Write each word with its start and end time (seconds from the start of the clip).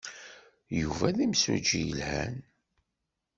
Yuba 0.81 1.07
d 1.15 1.17
imsujji 1.25 1.81
yelhan. 1.83 2.35